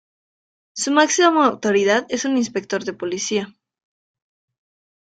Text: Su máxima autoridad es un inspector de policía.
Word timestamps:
Su 0.73 0.91
máxima 0.91 1.45
autoridad 1.45 2.07
es 2.09 2.25
un 2.25 2.35
inspector 2.35 2.83
de 2.85 2.93
policía. 2.93 3.53